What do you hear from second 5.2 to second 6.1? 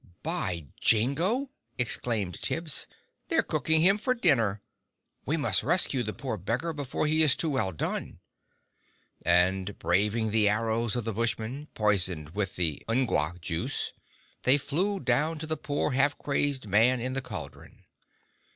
We must rescue